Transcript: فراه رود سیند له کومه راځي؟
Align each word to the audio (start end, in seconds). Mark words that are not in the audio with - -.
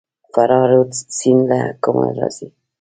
فراه 0.33 0.63
رود 0.71 0.91
سیند 1.17 1.41
له 1.49 1.59
کومه 1.83 2.09
راځي؟ 2.17 2.47